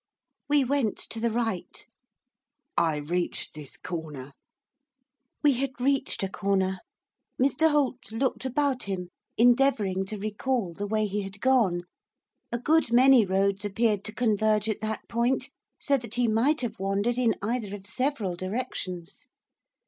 [0.49, 1.85] We went to the right.
[2.75, 4.31] 'I reached this corner.'
[5.43, 6.79] We had reached a corner.
[7.39, 11.81] Mr Holt looked about him, endeavouring to recall the way he had gone.
[12.51, 16.79] A good many roads appeared to converge at that point, so that he might have
[16.79, 19.27] wandered in either of several directions.